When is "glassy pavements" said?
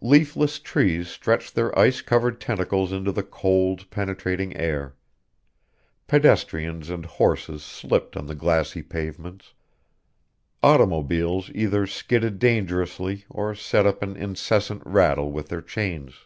8.34-9.52